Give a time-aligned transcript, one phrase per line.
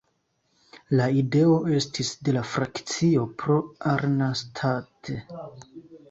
[0.99, 3.57] La ideo estis de la frakcio "Pro
[3.91, 5.13] Arnstadt".